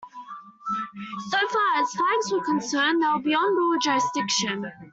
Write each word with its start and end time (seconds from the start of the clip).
So 1.29 1.37
far 1.47 1.75
as 1.83 1.91
flags 1.91 2.31
were 2.31 2.43
concerned, 2.43 3.03
they 3.03 3.07
were 3.07 3.21
beyond 3.21 3.55
all 3.59 3.77
jurisdiction. 3.83 4.65